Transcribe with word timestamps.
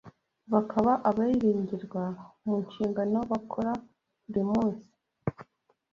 bakaba 0.53 0.91
abiringirwa 1.09 2.03
mu 2.43 2.53
nshingano 2.63 3.19
bakora 3.31 3.71
buri 4.25 4.41
munsi 4.51 4.89